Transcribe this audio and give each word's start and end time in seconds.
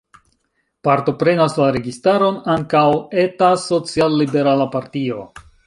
Partoprenas 0.87 1.57
la 1.63 1.67
registaron 1.75 2.39
ankaŭ 2.55 2.83
eta 3.27 3.53
social-liberala 3.67 4.69
partio. 4.79 5.23